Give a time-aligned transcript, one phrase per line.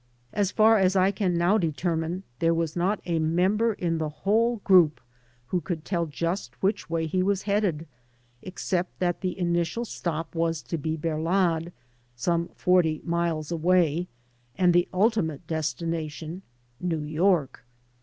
[0.33, 4.55] As far as I can now determine, there was not a member in the whole
[4.63, 4.99] group
[5.49, 7.85] who coidd tell just which way he was headed,
[8.41, 11.71] except that the initial stop was to be Berlad—
[12.17, 14.07] ^some forty miles away—
[14.57, 16.41] and the ultimate destination,
[16.79, 17.63] New York.